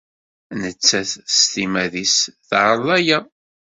[0.59, 2.15] Nettat s timmad-nnes
[2.47, 3.19] teɛreḍ aya.